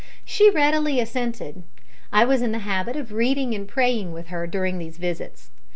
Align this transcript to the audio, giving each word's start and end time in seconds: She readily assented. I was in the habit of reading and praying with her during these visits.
She 0.25 0.49
readily 0.49 0.99
assented. 0.99 1.61
I 2.11 2.25
was 2.25 2.41
in 2.41 2.53
the 2.53 2.57
habit 2.65 2.95
of 2.95 3.11
reading 3.13 3.53
and 3.53 3.67
praying 3.67 4.13
with 4.13 4.29
her 4.29 4.47
during 4.47 4.79
these 4.79 4.97
visits. 4.97 5.51